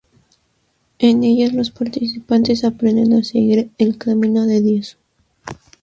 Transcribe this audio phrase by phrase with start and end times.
[0.97, 4.97] En ellas los participantes aprenden a seguir el camino de Dios.